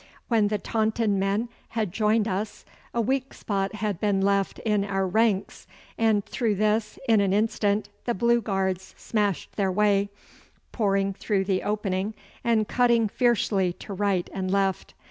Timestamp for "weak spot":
2.99-3.75